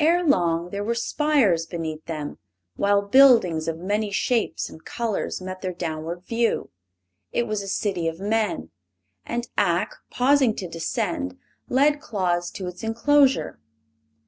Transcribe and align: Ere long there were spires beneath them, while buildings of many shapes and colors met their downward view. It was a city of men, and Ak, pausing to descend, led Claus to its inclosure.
Ere 0.00 0.24
long 0.24 0.70
there 0.70 0.82
were 0.82 0.96
spires 0.96 1.64
beneath 1.64 2.04
them, 2.06 2.38
while 2.74 3.00
buildings 3.00 3.68
of 3.68 3.78
many 3.78 4.10
shapes 4.10 4.68
and 4.68 4.84
colors 4.84 5.40
met 5.40 5.60
their 5.60 5.72
downward 5.72 6.24
view. 6.24 6.70
It 7.30 7.46
was 7.46 7.62
a 7.62 7.68
city 7.68 8.08
of 8.08 8.18
men, 8.18 8.72
and 9.24 9.46
Ak, 9.56 9.94
pausing 10.10 10.56
to 10.56 10.68
descend, 10.68 11.38
led 11.68 12.00
Claus 12.00 12.50
to 12.50 12.66
its 12.66 12.82
inclosure. 12.82 13.60